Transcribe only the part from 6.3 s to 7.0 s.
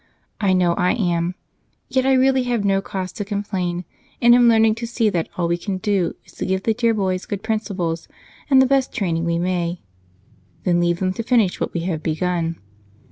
to give the dear